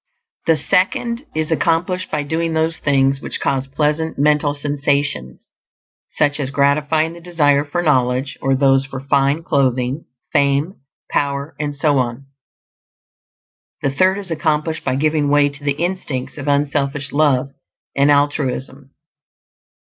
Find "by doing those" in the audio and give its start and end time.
2.09-2.79